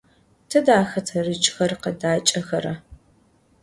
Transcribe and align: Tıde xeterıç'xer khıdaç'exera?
Tıde 0.49 0.79
xeterıç'xer 0.91 1.71
khıdaç'exera? 1.81 2.73